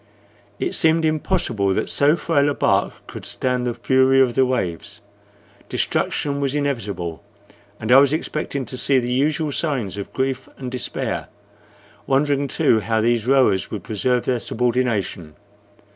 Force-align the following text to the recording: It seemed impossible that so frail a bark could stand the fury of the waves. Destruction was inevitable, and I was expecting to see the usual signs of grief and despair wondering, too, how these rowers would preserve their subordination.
It 0.57 0.73
seemed 0.73 1.05
impossible 1.05 1.75
that 1.75 1.87
so 1.87 2.15
frail 2.15 2.49
a 2.49 2.55
bark 2.55 3.05
could 3.05 3.23
stand 3.23 3.67
the 3.67 3.75
fury 3.75 4.19
of 4.19 4.33
the 4.33 4.47
waves. 4.47 4.99
Destruction 5.69 6.39
was 6.41 6.55
inevitable, 6.55 7.23
and 7.79 7.91
I 7.91 7.97
was 7.99 8.11
expecting 8.11 8.65
to 8.65 8.77
see 8.79 8.97
the 8.97 9.11
usual 9.13 9.51
signs 9.51 9.97
of 9.97 10.11
grief 10.11 10.49
and 10.57 10.71
despair 10.71 11.27
wondering, 12.07 12.47
too, 12.47 12.79
how 12.79 12.99
these 12.99 13.27
rowers 13.27 13.69
would 13.69 13.83
preserve 13.83 14.25
their 14.25 14.39
subordination. 14.39 15.35